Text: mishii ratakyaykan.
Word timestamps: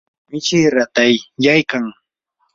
mishii 0.29 0.69
ratakyaykan. 0.75 1.85